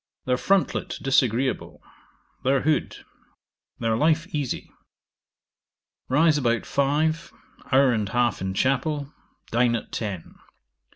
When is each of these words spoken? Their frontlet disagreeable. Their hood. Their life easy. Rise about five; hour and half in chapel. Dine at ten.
Their 0.25 0.37
frontlet 0.37 0.97
disagreeable. 0.99 1.79
Their 2.43 2.61
hood. 2.61 3.05
Their 3.77 3.95
life 3.95 4.25
easy. 4.33 4.71
Rise 6.09 6.39
about 6.39 6.65
five; 6.65 7.31
hour 7.71 7.93
and 7.93 8.09
half 8.09 8.41
in 8.41 8.55
chapel. 8.55 9.13
Dine 9.51 9.75
at 9.75 9.91
ten. 9.91 10.37